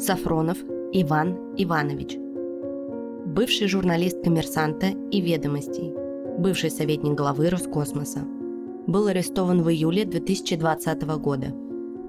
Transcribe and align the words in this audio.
Сафронов 0.00 0.56
Иван 0.94 1.36
Иванович. 1.58 2.16
Бывший 3.26 3.68
журналист 3.68 4.24
«Коммерсанта» 4.24 4.86
и 5.10 5.20
«Ведомостей», 5.20 5.92
бывший 6.38 6.70
советник 6.70 7.12
главы 7.12 7.50
Роскосмоса. 7.50 8.20
Был 8.86 9.08
арестован 9.08 9.62
в 9.62 9.68
июле 9.68 10.06
2020 10.06 11.02
года. 11.18 11.54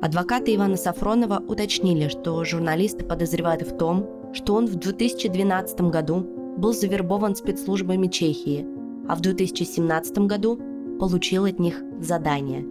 Адвокаты 0.02 0.56
Ивана 0.56 0.78
Сафронова 0.78 1.44
уточнили, 1.46 2.08
что 2.08 2.42
журналисты 2.46 3.04
подозревают 3.04 3.64
в 3.64 3.76
том, 3.78 4.08
что 4.32 4.54
он 4.54 4.68
в 4.68 4.76
2012 4.76 5.82
году 5.82 6.26
был 6.58 6.74
завербован 6.74 7.36
спецслужбами 7.36 8.08
Чехии, 8.08 8.66
а 9.10 9.16
в 9.16 9.20
2017 9.20 10.18
году 10.20 10.58
получил 10.98 11.44
от 11.44 11.60
них 11.60 11.84
задание. 12.00 12.66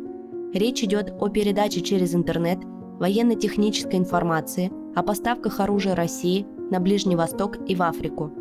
Речь 0.55 0.83
идет 0.83 1.13
о 1.21 1.29
передаче 1.29 1.83
через 1.83 2.15
интернет 2.15 2.61
военно-технической 2.99 3.99
информации 3.99 4.73
о 4.95 5.03
поставках 5.03 5.61
оружия 5.61 5.95
России 5.95 6.47
на 6.71 6.81
Ближний 6.81 7.17
Восток 7.17 7.59
и 7.69 7.75
в 7.75 7.83
Африку. 7.83 8.33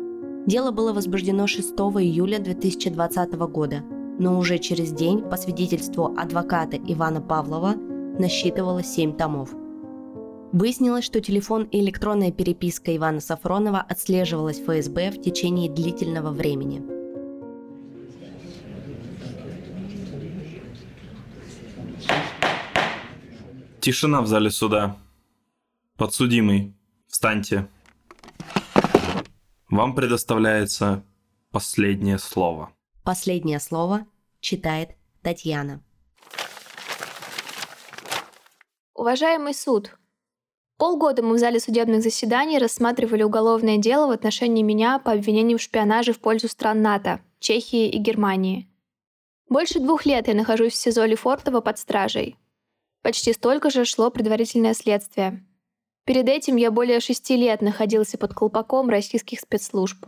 Дело 0.46 0.70
было 0.70 0.92
возбуждено 0.92 1.46
6 1.46 1.70
июля 1.70 2.38
2020 2.38 3.34
года, 3.34 3.82
но 4.18 4.38
уже 4.38 4.58
через 4.58 4.92
день, 4.92 5.22
по 5.22 5.36
свидетельству 5.36 6.14
адвоката 6.16 6.76
Ивана 6.76 7.20
Павлова, 7.20 7.74
насчитывало 8.18 8.82
7 8.82 9.16
томов. 9.16 9.50
Выяснилось, 10.52 11.04
что 11.04 11.20
телефон 11.20 11.64
и 11.64 11.80
электронная 11.80 12.32
переписка 12.32 12.94
Ивана 12.96 13.20
Сафронова 13.20 13.80
отслеживалась 13.80 14.58
ФСБ 14.60 15.12
в 15.12 15.20
течение 15.20 15.70
длительного 15.70 16.30
времени. 16.30 16.82
Тишина 23.80 24.20
в 24.20 24.26
зале 24.26 24.50
суда. 24.50 24.96
Подсудимый, 26.00 26.74
встаньте. 27.08 27.68
Вам 29.68 29.94
предоставляется 29.94 31.04
последнее 31.52 32.18
слово. 32.18 32.72
Последнее 33.04 33.60
слово 33.60 34.06
читает 34.40 34.96
Татьяна. 35.20 35.84
Уважаемый 38.94 39.52
суд, 39.52 39.98
полгода 40.78 41.22
мы 41.22 41.34
в 41.34 41.38
зале 41.38 41.60
судебных 41.60 42.02
заседаний 42.02 42.58
рассматривали 42.58 43.22
уголовное 43.22 43.76
дело 43.76 44.06
в 44.06 44.12
отношении 44.12 44.62
меня 44.62 45.00
по 45.00 45.12
обвинению 45.12 45.58
в 45.58 45.62
шпионаже 45.62 46.14
в 46.14 46.20
пользу 46.20 46.48
стран 46.48 46.80
НАТО, 46.80 47.20
Чехии 47.40 47.90
и 47.90 47.98
Германии. 47.98 48.70
Больше 49.50 49.80
двух 49.80 50.06
лет 50.06 50.28
я 50.28 50.34
нахожусь 50.34 50.72
в 50.72 50.76
СИЗО 50.76 51.04
Лефортово 51.04 51.60
под 51.60 51.76
стражей. 51.76 52.38
Почти 53.02 53.34
столько 53.34 53.68
же 53.68 53.84
шло 53.84 54.10
предварительное 54.10 54.72
следствие. 54.72 55.44
Перед 56.04 56.28
этим 56.28 56.56
я 56.56 56.70
более 56.70 57.00
шести 57.00 57.36
лет 57.36 57.60
находился 57.60 58.18
под 58.18 58.34
колпаком 58.34 58.88
российских 58.88 59.40
спецслужб. 59.40 60.06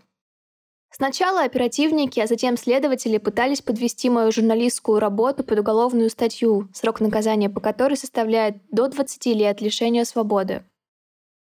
Сначала 0.91 1.43
оперативники, 1.45 2.21
а 2.21 2.27
затем 2.27 2.59
следователи 2.59 3.17
пытались 3.17 3.63
подвести 3.63 4.11
мою 4.11 4.31
журналистскую 4.31 5.01
работу 5.01 5.43
под 5.43 5.59
уголовную 5.59 6.11
статью, 6.11 6.69
срок 6.75 7.01
наказания 7.01 7.49
по 7.49 7.61
которой 7.61 7.97
составляет 7.97 8.57
до 8.71 8.89
20 8.89 9.27
лет 9.27 9.63
лишения 9.63 10.05
свободы. 10.05 10.65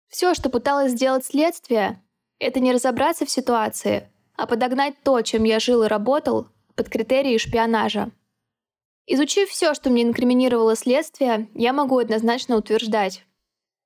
Все, 0.08 0.36
что 0.36 0.52
пыталось 0.52 0.92
сделать 0.92 1.26
следствие, 1.26 2.00
это 2.38 2.60
не 2.60 2.72
разобраться 2.72 3.26
в 3.26 3.32
ситуации, 3.32 4.08
а 4.36 4.46
подогнать 4.46 4.94
то, 5.04 5.20
чем 5.22 5.44
я 5.46 5.60
жил 5.60 5.82
и 5.82 5.88
работал, 5.88 6.48
под 6.76 6.90
критерии 6.90 7.40
шпионажа. 7.40 8.12
Изучив 9.08 9.50
все, 9.50 9.74
что 9.74 9.90
мне 9.90 10.04
инкриминировало 10.04 10.76
следствие, 10.76 11.50
я 11.56 11.74
могу 11.74 11.98
однозначно 11.98 12.56
утверждать, 12.56 13.26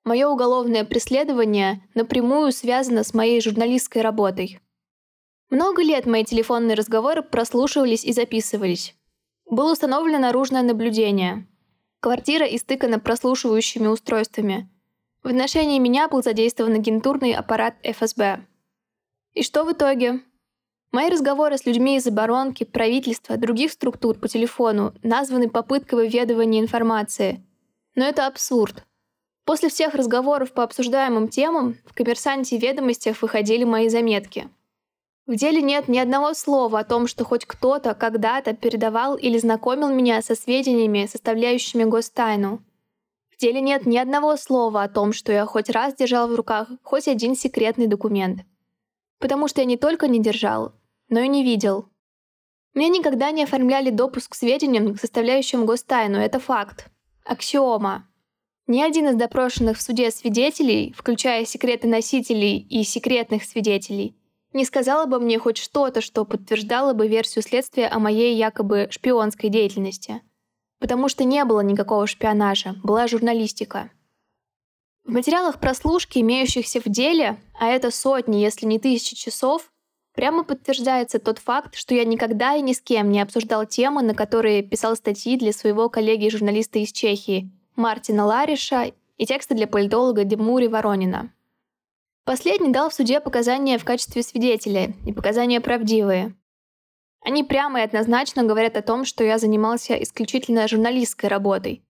Мое 0.08 0.26
уголовное 0.30 0.86
преследование 0.86 1.82
напрямую 1.94 2.54
связано 2.54 3.04
с 3.04 3.14
моей 3.14 3.42
журналистской 3.42 4.02
работой. 4.02 4.62
Много 5.50 5.84
лет 5.84 6.06
мои 6.06 6.24
телефонные 6.24 6.76
разговоры 6.78 7.22
прослушивались 7.22 8.06
и 8.06 8.14
записывались. 8.14 8.96
Было 9.50 9.74
установлено 9.74 10.20
наружное 10.20 10.62
наблюдение. 10.62 11.46
Квартира 12.00 12.46
истыкана 12.46 13.00
прослушивающими 13.00 13.88
устройствами. 13.88 14.70
В 15.24 15.28
отношении 15.28 15.78
меня 15.78 16.08
был 16.08 16.24
задействован 16.24 16.76
агентурный 16.76 17.34
аппарат 17.34 17.76
ФСБ. 17.84 18.46
И 19.34 19.44
что 19.44 19.66
в 19.66 19.74
итоге? 19.74 20.22
Мои 20.94 21.10
разговоры 21.10 21.58
с 21.58 21.66
людьми 21.66 21.98
из 21.98 22.08
оборонки, 22.08 22.64
правительства, 22.64 23.36
других 23.36 23.74
структур 23.74 24.18
по 24.18 24.30
телефону 24.30 24.94
названы 25.04 25.50
попыткой 25.50 26.00
выведывания 26.06 26.62
информации. 26.62 27.46
Но 27.96 28.06
это 28.06 28.26
абсурд. 28.26 28.86
После 29.48 29.70
всех 29.70 29.96
разговоров 29.96 30.52
по 30.52 30.64
обсуждаемым 30.64 31.30
темам 31.30 31.78
в 31.86 31.94
«Коммерсанте» 31.94 32.58
и 32.58 32.60
«Ведомостях» 32.60 33.22
выходили 33.22 33.64
мои 33.64 33.88
заметки. 33.88 34.50
В 35.26 35.36
деле 35.38 35.62
нет 35.62 35.88
ни 35.88 35.98
одного 35.98 36.34
слова 36.34 36.80
о 36.80 36.84
том, 36.84 37.08
что 37.08 37.24
хоть 37.24 37.46
кто-то 37.46 37.94
когда-то 37.94 38.54
передавал 38.54 39.16
или 39.16 39.38
знакомил 39.38 39.88
меня 39.88 40.22
со 40.22 40.36
сведениями, 40.36 41.08
составляющими 41.10 41.86
гостайну. 41.86 42.62
В 43.30 43.38
деле 43.38 43.62
нет 43.62 43.86
ни 43.86 43.96
одного 43.96 44.36
слова 44.36 44.84
о 44.84 44.90
том, 44.90 45.14
что 45.14 45.32
я 45.32 45.46
хоть 45.46 45.70
раз 45.70 45.96
держал 45.96 46.28
в 46.28 46.36
руках 46.36 46.68
хоть 46.84 47.08
один 47.08 47.34
секретный 47.34 47.88
документ. 47.88 48.42
Потому 49.18 49.48
что 49.48 49.62
я 49.62 49.66
не 49.66 49.78
только 49.78 50.10
не 50.10 50.22
держал, 50.22 50.74
но 51.08 51.22
и 51.22 51.30
не 51.30 51.46
видел. 51.46 51.86
Мне 52.74 52.90
никогда 52.90 53.32
не 53.32 53.44
оформляли 53.44 53.92
допуск 53.92 54.34
к 54.34 54.36
сведениям, 54.36 54.98
составляющим 54.98 55.66
гостайну, 55.66 56.18
это 56.18 56.38
факт. 56.42 56.90
Аксиома. 57.24 58.07
Ни 58.68 58.82
один 58.82 59.08
из 59.08 59.16
допрошенных 59.16 59.78
в 59.78 59.82
суде 59.82 60.12
свидетелей, 60.12 60.94
включая 60.98 61.46
секреты 61.46 61.88
носителей 61.88 62.58
и 62.58 62.84
секретных 62.84 63.46
свидетелей, 63.46 64.18
не 64.52 64.66
сказал 64.66 65.08
бы 65.08 65.22
мне 65.22 65.40
хоть 65.40 65.58
что-то, 65.58 66.02
что 66.02 66.26
подтверждало 66.26 66.92
бы 66.92 67.08
версию 67.08 67.44
следствия 67.44 67.88
о 67.88 68.00
моей 68.00 68.36
якобы 68.36 68.90
шпионской 68.92 69.50
деятельности. 69.50 70.22
Потому 70.80 71.08
что 71.08 71.24
не 71.24 71.46
было 71.46 71.62
никакого 71.62 72.08
шпионажа, 72.08 72.76
была 72.84 73.08
журналистика. 73.08 73.90
В 75.06 75.12
материалах 75.14 75.62
прослушки, 75.62 76.20
имеющихся 76.20 76.82
в 76.82 76.90
деле, 76.90 77.38
а 77.58 77.68
это 77.68 77.90
сотни, 77.90 78.38
если 78.38 78.66
не 78.66 78.80
тысячи 78.80 79.16
часов, 79.16 79.72
прямо 80.14 80.44
подтверждается 80.44 81.20
тот 81.20 81.40
факт, 81.40 81.76
что 81.76 81.96
я 81.96 82.04
никогда 82.04 82.56
и 82.56 82.62
ни 82.62 82.74
с 82.74 82.82
кем 82.82 83.12
не 83.12 83.22
обсуждал 83.22 83.66
темы, 83.66 84.02
на 84.02 84.14
которые 84.14 84.62
писал 84.62 84.98
статьи 84.98 85.38
для 85.38 85.54
своего 85.54 85.88
коллеги-журналиста 85.88 86.80
из 86.80 86.92
Чехии– 86.92 87.50
Мартина 87.78 88.26
Лариша 88.26 88.92
и 89.18 89.26
тексты 89.28 89.54
для 89.54 89.68
политолога 89.68 90.24
Демури 90.24 90.68
Воронина. 90.68 91.32
Последний 92.26 92.72
дал 92.74 92.90
в 92.90 92.94
суде 92.96 93.20
показания 93.20 93.78
в 93.78 93.86
качестве 93.86 94.24
свидетеля, 94.24 94.96
и 95.06 95.14
показания 95.14 95.62
правдивые. 95.62 96.36
Они 97.22 97.44
прямо 97.44 97.80
и 97.80 97.84
однозначно 97.84 98.44
говорят 98.44 98.78
о 98.78 98.82
том, 98.82 99.06
что 99.06 99.24
я 99.24 99.38
занимался 99.38 99.94
исключительно 99.94 100.68
журналистской 100.68 101.30
работой. 101.30 101.84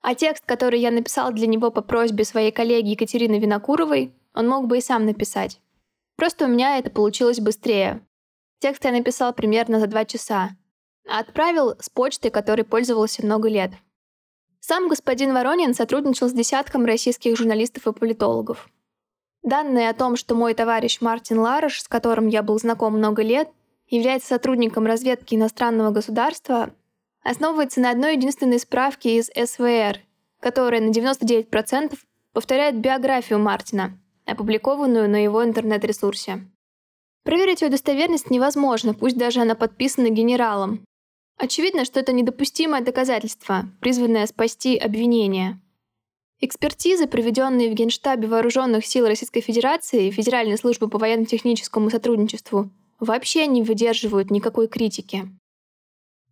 А 0.00 0.14
текст, 0.14 0.46
который 0.46 0.80
я 0.80 0.90
написал 0.90 1.30
для 1.30 1.46
него 1.46 1.70
по 1.70 1.82
просьбе 1.82 2.24
своей 2.24 2.50
коллеги 2.50 2.92
Екатерины 2.92 3.38
Винокуровой, 3.38 4.14
он 4.34 4.48
мог 4.48 4.66
бы 4.66 4.78
и 4.78 4.80
сам 4.80 5.04
написать. 5.04 5.60
Просто 6.16 6.46
у 6.46 6.48
меня 6.48 6.78
это 6.78 6.88
получилось 6.88 7.40
быстрее. 7.40 8.00
Текст 8.60 8.82
я 8.86 8.92
написал 8.92 9.34
примерно 9.34 9.78
за 9.78 9.88
два 9.88 10.06
часа, 10.06 10.56
а 11.06 11.18
отправил 11.18 11.74
с 11.80 11.90
почтой, 11.90 12.30
которой 12.30 12.62
пользовался 12.62 13.22
много 13.22 13.50
лет– 13.50 13.72
сам 14.66 14.88
господин 14.88 15.34
Воронин 15.34 15.74
сотрудничал 15.74 16.26
с 16.26 16.32
десятком 16.32 16.86
российских 16.86 17.36
журналистов 17.36 17.86
и 17.86 17.92
политологов. 17.92 18.70
Данные 19.42 19.90
о 19.90 19.92
том, 19.92 20.16
что 20.16 20.34
мой 20.34 20.54
товарищ 20.54 21.02
Мартин 21.02 21.38
Ларыш, 21.38 21.82
с 21.82 21.86
которым 21.88 22.28
я 22.28 22.42
был 22.42 22.58
знаком 22.58 22.96
много 22.96 23.20
лет, 23.20 23.50
является 23.88 24.28
сотрудником 24.28 24.86
разведки 24.86 25.34
иностранного 25.34 25.90
государства, 25.90 26.70
основывается 27.22 27.82
на 27.82 27.90
одной 27.90 28.16
единственной 28.16 28.58
справке 28.58 29.18
из 29.18 29.26
СВР, 29.26 29.98
которая 30.40 30.80
на 30.80 30.88
99% 30.88 31.98
повторяет 32.32 32.78
биографию 32.78 33.40
Мартина, 33.40 33.98
опубликованную 34.24 35.10
на 35.10 35.22
его 35.22 35.44
интернет-ресурсе. 35.44 36.40
Проверить 37.22 37.60
ее 37.60 37.68
достоверность 37.68 38.30
невозможно, 38.30 38.94
пусть 38.94 39.18
даже 39.18 39.42
она 39.42 39.56
подписана 39.56 40.08
генералом, 40.08 40.86
Очевидно, 41.36 41.84
что 41.84 42.00
это 42.00 42.12
недопустимое 42.12 42.80
доказательство, 42.80 43.66
призванное 43.80 44.26
спасти 44.26 44.76
обвинение. 44.76 45.60
Экспертизы, 46.40 47.06
проведенные 47.06 47.70
в 47.70 47.74
Генштабе 47.74 48.28
Вооруженных 48.28 48.84
сил 48.86 49.06
Российской 49.06 49.40
Федерации 49.40 50.08
и 50.08 50.10
Федеральной 50.10 50.58
службы 50.58 50.88
по 50.88 50.98
военно-техническому 50.98 51.90
сотрудничеству, 51.90 52.70
вообще 53.00 53.46
не 53.46 53.62
выдерживают 53.62 54.30
никакой 54.30 54.68
критики. 54.68 55.28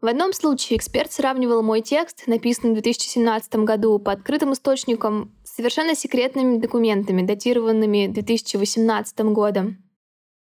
В 0.01 0.07
одном 0.07 0.33
случае 0.33 0.77
эксперт 0.79 1.13
сравнивал 1.13 1.63
мой 1.63 1.81
текст, 1.81 2.25
написанный 2.27 2.71
в 2.71 2.75
2017 2.75 3.55
году 3.57 3.99
по 4.01 4.13
открытым 4.13 4.53
источникам, 4.53 5.33
с 5.45 5.55
совершенно 5.55 5.95
секретными 5.95 6.59
документами, 6.59 7.23
датированными 7.23 8.09
2018 8.09 9.21
годом. 9.33 9.82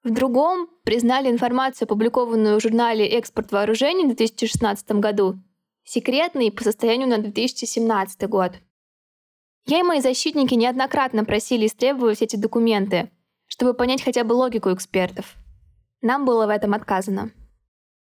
В 0.05 0.11
другом 0.11 0.69
признали 0.83 1.31
информацию, 1.31 1.87
опубликованную 1.87 2.59
в 2.59 2.63
журнале 2.63 3.07
«Экспорт 3.07 3.53
вооружений» 3.53 4.05
в 4.05 4.17
2016 4.17 4.93
году, 4.93 5.39
секретной 5.85 6.51
по 6.51 6.65
состоянию 6.65 7.09
на 7.09 7.19
2017 7.19 8.29
год. 8.29 8.53
Я 9.67 9.79
и 9.79 9.83
мои 9.85 10.01
защитники 10.01 10.55
неоднократно 10.55 11.25
просили 11.25 11.67
истребовать 11.67 12.21
эти 12.21 12.35
документы, 12.35 13.11
чтобы 13.47 13.75
понять 13.75 14.03
хотя 14.03 14.25
бы 14.25 14.33
логику 14.33 14.73
экспертов. 14.73 15.37
Нам 16.01 16.25
было 16.25 16.47
в 16.47 16.51
этом 16.51 16.75
отказано. 16.75 17.31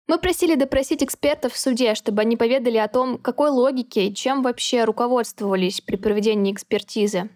Мы 0.07 0.17
просили 0.17 0.55
допросить 0.55 1.03
экспертов 1.03 1.53
в 1.53 1.59
суде, 1.59 1.93
чтобы 1.93 2.21
они 2.21 2.35
поведали 2.35 2.77
о 2.77 2.87
том, 2.87 3.19
какой 3.19 3.51
логике 3.51 4.07
и 4.07 4.15
чем 4.15 4.41
вообще 4.41 4.85
руководствовались 4.85 5.81
при 5.81 5.97
проведении 5.97 6.51
экспертизы. 6.51 7.29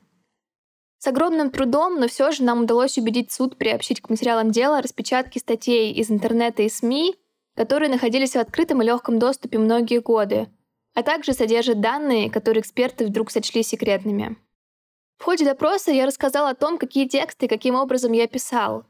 С 1.00 1.07
огромным 1.07 1.50
трудом, 1.50 1.98
но 1.98 2.10
все 2.10 2.30
же 2.31 2.44
нам 2.44 2.63
удалось 2.63 2.98
убедить 2.98 3.31
суд 3.31 3.57
приобщить 3.57 4.01
к 4.01 4.10
материалам 4.10 4.51
дела 4.51 4.81
распечатки 4.81 5.40
статей 5.40 5.94
из 5.94 6.12
интернета 6.12 6.63
и 6.63 6.69
СМИ, 6.69 7.16
которые 7.56 7.90
находились 7.90 8.34
в 8.34 8.40
открытом 8.40 8.81
и 8.81 8.86
легком 8.86 9.18
доступе 9.18 9.60
многие 9.60 10.01
годы, 10.01 10.50
а 10.94 11.04
также 11.04 11.31
содержат 11.31 11.80
данные, 11.80 12.30
которые 12.30 12.60
эксперты 12.60 13.06
вдруг 13.06 13.31
сочли 13.31 13.63
секретными. 13.63 14.36
В 15.18 15.24
ходе 15.24 15.46
допроса 15.46 15.92
я 15.92 16.06
рассказал 16.06 16.48
о 16.48 16.54
том, 16.54 16.78
какие 16.78 17.07
тексты 17.07 17.46
и 17.46 17.50
каким 17.50 17.75
образом 17.75 18.12
я 18.12 18.28
писал, 18.28 18.86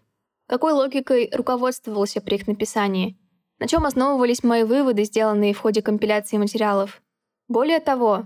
какой 0.48 0.74
логикой 0.74 1.30
руководствовался 1.32 2.22
при 2.22 2.38
их 2.38 2.48
написании, 2.48 3.20
на 3.60 3.68
чем 3.68 3.86
основывались 3.86 4.44
мои 4.44 4.64
выводы, 4.64 5.04
сделанные 5.04 5.54
в 5.54 5.60
ходе 5.60 5.84
компиляции 5.84 6.38
материалов. 6.38 7.04
Более 7.48 7.80
того, 7.80 8.26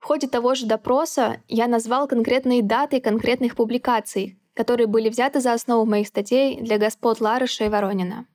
в 0.00 0.06
ходе 0.06 0.26
того 0.28 0.54
же 0.54 0.66
допроса 0.66 1.42
я 1.46 1.68
назвал 1.68 2.08
конкретные 2.08 2.62
даты 2.62 3.00
конкретных 3.00 3.54
публикаций, 3.54 4.38
которые 4.54 4.86
были 4.86 5.10
взяты 5.10 5.40
за 5.40 5.52
основу 5.52 5.84
моих 5.84 6.08
статей 6.08 6.60
для 6.60 6.78
господ 6.78 7.20
Ларыша 7.20 7.66
и 7.66 7.68
Воронина. 7.68 8.26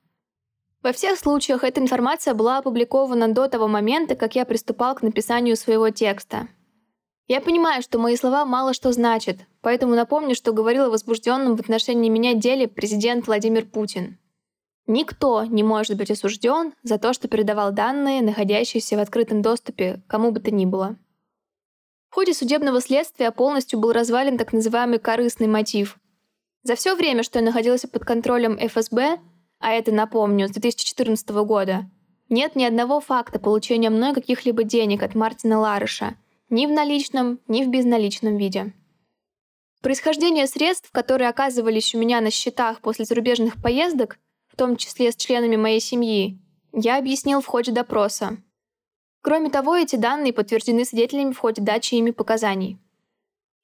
Во 0.82 0.92
всех 0.92 1.18
случаях 1.18 1.64
эта 1.64 1.80
информация 1.80 2.34
была 2.34 2.58
опубликована 2.58 3.26
до 3.28 3.48
того 3.48 3.66
момента, 3.66 4.14
как 4.14 4.36
я 4.36 4.44
приступал 4.44 4.94
к 4.94 5.02
написанию 5.02 5.56
своего 5.56 5.90
текста. 5.90 6.46
Я 7.26 7.40
понимаю, 7.40 7.82
что 7.82 7.98
мои 7.98 8.14
слова 8.14 8.44
мало 8.44 8.72
что 8.72 8.92
значат, 8.92 9.38
поэтому 9.60 9.96
напомню, 9.96 10.36
что 10.36 10.52
говорил 10.52 10.84
о 10.84 10.90
возбужденном 10.90 11.56
в 11.56 11.60
отношении 11.60 12.08
меня 12.08 12.34
деле 12.34 12.68
президент 12.68 13.26
Владимир 13.26 13.66
Путин. 13.66 14.18
Никто 14.86 15.42
не 15.42 15.64
может 15.64 15.96
быть 15.96 16.12
осужден 16.12 16.74
за 16.84 16.98
то, 16.98 17.12
что 17.12 17.26
передавал 17.26 17.72
данные, 17.72 18.22
находящиеся 18.22 18.96
в 18.96 19.00
открытом 19.00 19.42
доступе, 19.42 20.00
кому 20.06 20.30
бы 20.30 20.38
то 20.38 20.52
ни 20.52 20.66
было. 20.66 20.96
Ходе 22.16 22.32
судебного 22.32 22.80
следствия 22.80 23.30
полностью 23.30 23.78
был 23.78 23.92
развален 23.92 24.38
так 24.38 24.54
называемый 24.54 24.98
корыстный 24.98 25.48
мотив. 25.48 25.98
За 26.62 26.74
все 26.74 26.94
время, 26.94 27.22
что 27.22 27.40
я 27.40 27.44
находился 27.44 27.88
под 27.88 28.06
контролем 28.06 28.56
ФСБ, 28.56 29.18
а 29.58 29.72
это, 29.74 29.92
напомню, 29.92 30.48
с 30.48 30.50
2014 30.52 31.28
года, 31.44 31.90
нет 32.30 32.56
ни 32.56 32.64
одного 32.64 33.00
факта 33.00 33.38
получения 33.38 33.90
мной 33.90 34.14
каких-либо 34.14 34.64
денег 34.64 35.02
от 35.02 35.14
Мартина 35.14 35.58
Ларыша, 35.60 36.16
ни 36.48 36.64
в 36.64 36.70
наличном, 36.70 37.38
ни 37.48 37.62
в 37.62 37.68
безналичном 37.68 38.38
виде. 38.38 38.72
Происхождение 39.82 40.46
средств, 40.46 40.90
которые 40.92 41.28
оказывались 41.28 41.94
у 41.94 41.98
меня 41.98 42.22
на 42.22 42.30
счетах 42.30 42.80
после 42.80 43.04
зарубежных 43.04 43.60
поездок, 43.62 44.18
в 44.50 44.56
том 44.56 44.76
числе 44.76 45.12
с 45.12 45.16
членами 45.16 45.56
моей 45.56 45.80
семьи, 45.80 46.40
я 46.72 46.96
объяснил 46.96 47.42
в 47.42 47.46
ходе 47.46 47.72
допроса. 47.72 48.38
Кроме 49.26 49.50
того, 49.50 49.74
эти 49.74 49.96
данные 49.96 50.32
подтверждены 50.32 50.84
свидетелями 50.84 51.32
в 51.32 51.38
ходе 51.38 51.60
дачи 51.60 51.96
ими 51.96 52.12
показаний. 52.12 52.78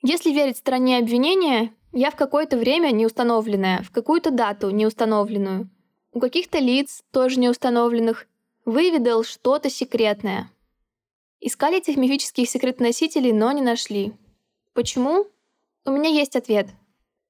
Если 0.02 0.32
верить 0.32 0.56
стороне 0.56 0.98
обвинения, 0.98 1.72
я 1.92 2.10
в 2.10 2.16
какое-то 2.16 2.56
время 2.56 2.90
неустановленное, 2.90 3.84
в 3.84 3.92
какую-то 3.92 4.32
дату 4.32 4.70
неустановленную, 4.70 5.70
у 6.12 6.18
каких-то 6.18 6.58
лиц, 6.58 7.04
тоже 7.12 7.38
неустановленных, 7.38 8.26
выведал 8.64 9.22
что-то 9.22 9.70
секретное. 9.70 10.50
Искали 11.38 11.78
этих 11.78 11.96
мифических 11.96 12.50
секретоносителей, 12.50 13.30
но 13.30 13.52
не 13.52 13.62
нашли. 13.62 14.14
Почему? 14.74 15.28
У 15.84 15.92
меня 15.92 16.10
есть 16.10 16.34
ответ. 16.34 16.70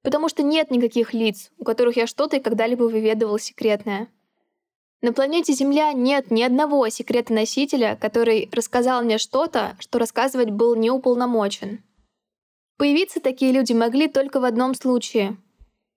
Потому 0.01 0.31
что 0.31 0.43
нет 0.43 0.71
никаких 0.71 1.13
лиц, 1.13 1.53
у 1.59 1.65
которых 1.65 1.99
я 1.99 2.07
что-то 2.07 2.39
и 2.39 2.41
когда-либо 2.41 2.85
выведывал 2.85 3.39
секретное. 3.39 4.09
На 5.03 5.13
планете 5.13 5.53
Земля 5.53 5.93
нет 5.93 6.31
ни 6.31 6.43
одного 6.43 6.89
секретоносителя, 6.89 7.99
который 8.01 8.49
рассказал 8.53 9.03
мне 9.03 9.19
что-то, 9.19 9.77
что 9.81 9.99
рассказывать 9.99 10.51
был 10.51 10.75
неуполномочен. 10.77 11.83
Появиться 12.79 13.21
такие 13.21 13.53
люди 13.53 13.73
могли 13.73 14.09
только 14.09 14.41
в 14.41 14.45
одном 14.45 14.75
случае— 14.75 15.37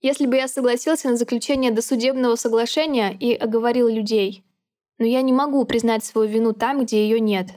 если 0.06 0.28
бы 0.28 0.36
я 0.36 0.48
согласился 0.48 1.10
на 1.10 1.18
заключение 1.18 1.72
досудебного 1.72 2.36
соглашения 2.36 3.18
и 3.19 3.34
оговорил 3.34 3.88
людей. 3.88 4.44
Но 5.00 5.06
я 5.07 5.24
не 5.24 5.34
могу 5.34 5.66
признать 5.66 6.06
свою 6.06 6.30
вину 6.30 6.54
там, 6.54 6.84
где 6.84 7.04
ее 7.04 7.19
нет. 7.19 7.48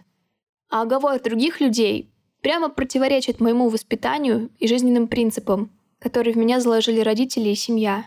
А 0.71 0.81
оговор 0.81 1.21
других 1.21 1.61
людей 1.61 2.11
прямо 2.41 2.71
противоречит 2.71 3.41
моему 3.41 3.69
воспитанию 3.69 4.49
и 4.59 4.67
жизненным 4.67 5.09
принципам, 5.09 5.71
которые 5.99 6.33
в 6.33 6.39
меня 6.39 6.59
заложили 6.59 7.01
родители 7.01 7.51
и 7.51 7.55
семья. 7.55 8.07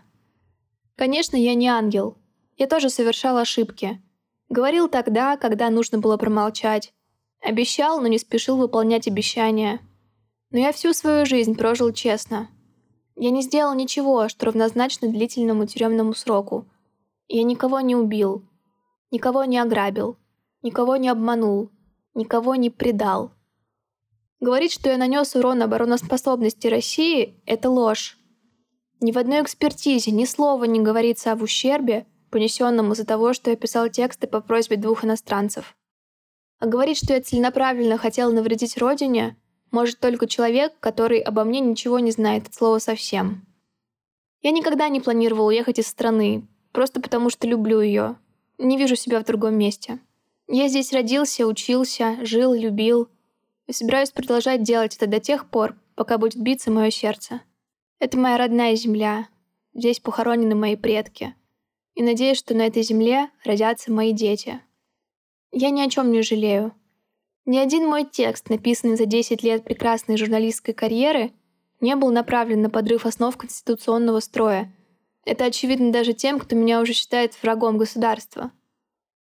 Конечно, 0.95 1.35
я 1.37 1.53
не 1.53 1.67
ангел. 1.67 2.17
Я 2.57 2.67
тоже 2.67 2.89
совершал 2.89 3.37
ошибки. 3.37 4.01
Говорил 4.49 4.87
тогда, 4.87 5.37
когда 5.37 5.69
нужно 5.69 5.97
было 5.97 6.17
промолчать. 6.17 6.93
Обещал, 7.41 8.01
но 8.01 8.07
не 8.07 8.19
спешил 8.19 8.57
выполнять 8.57 9.07
обещания. 9.07 9.79
Но 10.51 10.59
я 10.59 10.71
всю 10.71 10.93
свою 10.93 11.25
жизнь 11.25 11.55
прожил 11.55 11.91
честно— 11.93 12.49
я 13.15 13.29
не 13.29 13.43
сделал 13.43 13.75
ничего, 13.75 14.29
что 14.29 14.47
равнозначно 14.47 15.07
длительному 15.07 15.67
тюремному 15.67 16.15
сроку. 16.15 16.65
Я 17.27 17.43
никого 17.43 17.79
не 17.79 17.95
убил, 17.95 18.43
никого 19.11 19.43
не 19.43 19.59
ограбил, 19.59 20.17
никого 20.63 20.95
не 20.95 21.07
обманул, 21.07 21.69
никого 22.15 22.55
не 22.55 22.71
предал. 22.71 23.31
Говорить, 24.39 24.71
что 24.71 24.89
я 24.89 24.97
нанес 24.97 25.35
урон 25.35 25.61
обороноспособности 25.61 26.65
России, 26.65 27.39
это 27.45 27.69
ложь. 27.69 28.17
Ни 29.01 29.11
в 29.11 29.17
одной 29.17 29.43
экспертизе 29.43 30.09
ни 30.09 30.25
слова 30.25 30.63
не 30.63 30.79
говорится 30.79 31.31
об 31.31 31.43
ущербе, 31.43 32.07
понесенном 32.31 32.93
из-за 32.93 33.05
того, 33.05 33.33
что 33.33 33.51
я 33.51 33.55
писал 33.55 33.89
тексты 33.89 34.25
по 34.25 34.41
просьбе 34.41 34.77
двух 34.77 35.05
иностранцев. 35.05 35.75
А 36.59 36.65
говорить, 36.65 36.97
что 36.97 37.13
я 37.13 37.21
целенаправленно 37.21 37.97
хотел 37.97 38.31
навредить 38.31 38.77
Родине, 38.77 39.37
может 39.69 39.99
только 39.99 40.27
человек, 40.27 40.73
который 40.79 41.19
обо 41.19 41.43
мне 41.43 41.59
ничего 41.59 41.99
не 41.99 42.11
знает 42.11 42.47
от 42.47 42.53
слова 42.53 42.79
совсем. 42.79 43.45
Я 44.41 44.51
никогда 44.51 44.89
не 44.89 44.99
планировал 44.99 45.47
уехать 45.47 45.79
из 45.79 45.87
страны, 45.87 46.47
просто 46.71 46.99
потому 46.99 47.29
что 47.29 47.47
люблю 47.47 47.81
ее. 47.81 48.17
Не 48.57 48.77
вижу 48.77 48.95
себя 48.95 49.19
в 49.19 49.25
другом 49.25 49.55
месте. 49.55 49.99
Я 50.47 50.67
здесь 50.67 50.91
родился, 50.91 51.47
учился, 51.47 52.17
жил, 52.25 52.53
любил. 52.53 53.07
И 53.67 53.73
собираюсь 53.73 54.11
продолжать 54.11 54.63
делать 54.63 54.95
это 54.95 55.07
до 55.07 55.19
тех 55.19 55.49
пор, 55.49 55.75
пока 55.95 56.17
будет 56.17 56.35
биться 56.41 56.71
мое 56.71 56.89
сердце. 56.89 57.41
Это 57.99 58.17
моя 58.17 58.37
родная 58.37 58.75
земля. 58.75 59.27
Здесь 59.73 59.99
похоронены 59.99 60.55
мои 60.55 60.75
предки. 60.75 61.35
И 61.95 62.03
надеюсь, 62.03 62.37
что 62.37 62.53
на 62.53 62.67
этой 62.67 62.83
земле 62.83 63.29
родятся 63.43 63.91
мои 63.91 64.13
дети. 64.13 64.61
Я 65.51 65.69
ни 65.69 65.81
о 65.81 65.89
чем 65.89 66.11
не 66.11 66.21
жалею. 66.21 66.73
Ни 67.45 67.57
один 67.57 67.87
мой 67.87 68.05
текст, 68.05 68.49
написанный 68.49 68.95
за 68.95 69.05
10 69.05 69.43
лет 69.43 69.63
прекрасной 69.63 70.15
журналистской 70.15 70.73
карьеры, 70.73 71.33
не 71.81 71.95
был 71.95 72.11
направлен 72.11 72.61
на 72.61 72.69
подрыв 72.69 73.05
основ 73.05 73.35
конституционного 73.35 74.19
строя. 74.19 74.73
Это 75.25 75.45
очевидно 75.45 75.91
даже 75.91 76.13
тем, 76.13 76.39
кто 76.39 76.55
меня 76.55 76.79
уже 76.79 76.93
считает 76.93 77.33
врагом 77.41 77.77
государства. 77.77 78.51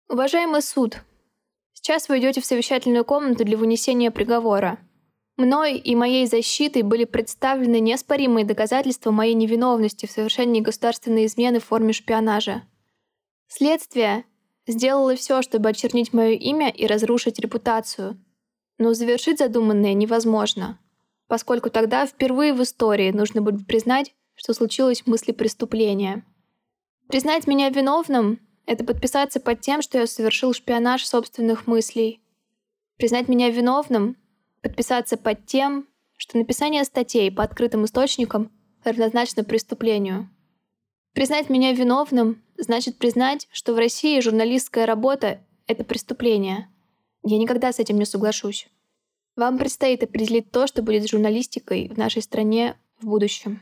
Уважаемый 0.08 0.62
суд, 0.62 0.98
сейчас 1.74 2.08
вы 2.08 2.20
идете 2.20 2.42
в 2.42 2.46
совещательную 2.46 3.04
комнату 3.04 3.44
для 3.44 3.58
вынесения 3.58 4.12
приговора. 4.12 4.80
Мной 5.38 5.78
и 5.78 5.96
моей 5.96 6.26
защитой 6.28 6.82
были 6.82 7.04
представлены 7.04 7.80
неоспоримые 7.80 8.46
доказательства 8.46 9.12
моей 9.12 9.34
невиновности 9.34 10.06
в 10.06 10.12
совершении 10.12 10.62
государственной 10.62 11.26
измены 11.26 11.60
в 11.60 11.66
форме 11.66 11.94
шпионажа. 11.94 12.64
Следствие 13.48 14.26
Сделала 14.68 15.16
все, 15.16 15.42
чтобы 15.42 15.70
очернить 15.70 16.12
мое 16.12 16.32
имя 16.32 16.70
и 16.70 16.88
разрушить 16.88 17.40
репутацию. 17.40 18.20
Но 18.78 18.94
завершить 18.94 19.38
задуманное 19.38 19.94
невозможно, 19.94 20.80
поскольку 21.28 21.70
тогда 21.70 22.06
впервые 22.06 22.54
в 22.54 22.62
истории 22.64 23.12
нужно 23.12 23.42
будет 23.42 23.68
признать, 23.68 24.14
что 24.34 24.54
случилось 24.54 25.06
мысли 25.06 25.32
преступления. 25.32 26.26
Признать 27.08 27.48
меня 27.48 27.70
виновным— 27.70 28.40
это 28.66 28.84
подписаться 28.84 29.40
под 29.40 29.62
тем, 29.62 29.82
что 29.82 30.00
я 30.00 30.08
совершил 30.08 30.54
шпионаж 30.54 31.06
собственных 31.06 31.68
мыслей. 31.68 32.22
Признать 32.98 33.28
меня 33.28 33.50
виновным— 33.50 34.18
подписаться 34.66 35.16
под 35.16 35.46
тем, 35.46 35.88
что 36.18 36.40
написание 36.40 36.84
статей 36.86 37.32
по 37.32 37.44
открытым 37.44 37.86
источникам 37.86 38.52
равнозначно 38.84 39.44
преступлению. 39.44 40.28
Признать 41.14 41.52
меня 41.52 41.72
виновным 41.72 42.42
значит 42.58 42.98
признать, 42.98 43.48
что 43.52 43.76
в 43.76 43.78
России 43.78 44.20
журналистская 44.22 44.88
работа— 44.88 45.40
это 45.68 45.84
преступление. 45.84 46.68
Я 47.22 47.38
никогда 47.38 47.72
с 47.72 47.78
этим 47.78 48.00
не 48.00 48.06
соглашусь. 48.06 48.68
Вам 49.36 49.60
предстоит 49.60 50.02
определить 50.02 50.50
то, 50.50 50.66
что 50.66 50.82
будет 50.82 51.08
журналистикой 51.08 51.90
в 51.90 51.98
нашей 51.98 52.24
стране 52.24 52.76
в 53.00 53.06
будущем. 53.06 53.62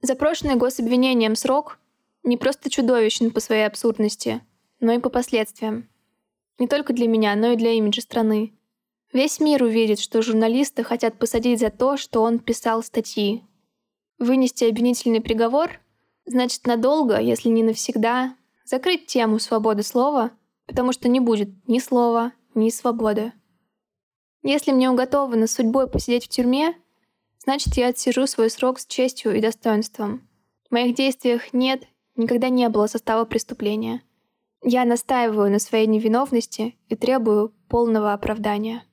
Запрошенный 0.00 0.54
гособвинением 0.54 1.36
срок 1.36 1.78
не 2.22 2.38
просто 2.38 2.70
чудовищен 2.70 3.30
по 3.30 3.40
своей 3.40 3.66
абсурдности, 3.66 4.40
но 4.80 4.92
и 4.92 5.00
по 5.00 5.10
последствиям. 5.10 5.86
Не 6.58 6.66
только 6.66 6.94
для 6.94 7.08
меня, 7.08 7.36
но 7.36 7.52
и 7.52 7.56
для 7.56 7.72
имиджа 7.72 8.00
страны. 8.00 8.54
Весь 9.12 9.40
мир 9.40 9.62
увидит, 9.62 10.00
что 10.00 10.22
журналисты 10.22 10.84
хотят 10.84 11.18
посадить 11.18 11.60
за 11.60 11.70
то, 11.70 11.96
что 11.96 12.22
он 12.22 12.38
писал 12.38 12.82
статьи. 12.82 13.42
Вынести 14.18 14.64
обвинительный 14.64 15.20
приговор 15.20 15.80
значит 16.26 16.66
надолго, 16.66 17.18
если 17.18 17.48
не 17.48 17.62
навсегда, 17.62 18.36
закрыть 18.64 19.06
тему 19.06 19.38
свободы 19.38 19.82
слова, 19.82 20.32
потому 20.66 20.92
что 20.92 21.08
не 21.08 21.20
будет 21.20 21.48
ни 21.66 21.78
слова, 21.78 22.32
ни 22.54 22.68
свободы. 22.68 23.32
Если 24.42 24.72
мне 24.72 24.90
уготовано 24.90 25.46
судьбой 25.46 25.88
посидеть 25.88 26.26
в 26.26 26.28
тюрьме, 26.28 26.76
значит, 27.42 27.76
я 27.76 27.88
отсижу 27.88 28.26
свой 28.26 28.50
срок 28.50 28.78
с 28.78 28.86
честью 28.86 29.34
и 29.34 29.40
достоинством. 29.40 30.28
В 30.68 30.72
моих 30.72 30.94
действиях 30.94 31.52
нет, 31.54 31.84
никогда 32.14 32.50
не 32.50 32.68
было 32.68 32.86
состава 32.86 33.24
преступления. 33.24 34.02
Я 34.62 34.84
настаиваю 34.84 35.50
на 35.50 35.58
своей 35.58 35.86
невиновности 35.86 36.76
и 36.88 36.96
требую 36.96 37.54
полного 37.68 38.12
оправдания. 38.12 38.84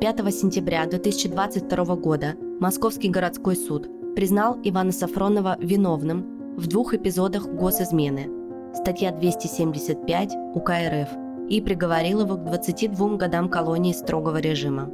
5 0.00 0.32
сентября 0.32 0.86
2022 0.86 1.96
года 1.96 2.36
Московский 2.60 3.08
городской 3.08 3.56
суд 3.56 3.88
признал 4.14 4.56
Ивана 4.62 4.92
Сафронова 4.92 5.56
виновным 5.58 6.54
в 6.56 6.68
двух 6.68 6.94
эпизодах 6.94 7.48
госизмены, 7.48 8.30
статья 8.74 9.10
275 9.10 10.36
УК 10.54 10.70
РФ, 10.70 11.08
и 11.48 11.60
приговорил 11.60 12.20
его 12.20 12.36
к 12.36 12.44
22 12.44 13.16
годам 13.16 13.48
колонии 13.48 13.92
строгого 13.92 14.36
режима. 14.36 14.88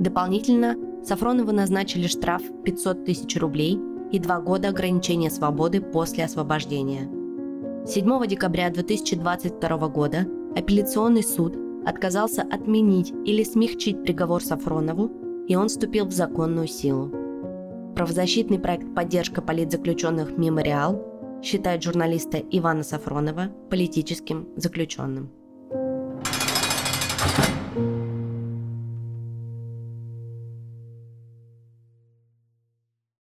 Дополнительно 0.00 0.74
Сафронову 1.04 1.52
назначили 1.52 2.08
штраф 2.08 2.42
500 2.64 3.04
тысяч 3.04 3.36
рублей 3.38 3.78
и 4.10 4.18
два 4.18 4.40
года 4.40 4.70
ограничения 4.70 5.30
свободы 5.30 5.80
после 5.80 6.24
освобождения. 6.24 7.08
7 7.86 8.26
декабря 8.26 8.70
2022 8.70 9.88
года 9.88 10.26
апелляционный 10.56 11.22
суд 11.22 11.56
отказался 11.84 12.42
отменить 12.42 13.12
или 13.24 13.42
смягчить 13.42 14.02
приговор 14.02 14.42
Сафронову, 14.42 15.10
и 15.48 15.56
он 15.56 15.68
вступил 15.68 16.06
в 16.06 16.12
законную 16.12 16.66
силу. 16.66 17.10
Правозащитный 17.94 18.58
проект 18.58 18.94
«Поддержка 18.94 19.42
политзаключенных 19.42 20.36
Мемориал» 20.38 21.40
считает 21.42 21.82
журналиста 21.82 22.38
Ивана 22.38 22.82
Сафронова 22.82 23.48
политическим 23.70 24.48
заключенным. 24.56 25.30
thank 27.74 27.86
you 27.86 28.01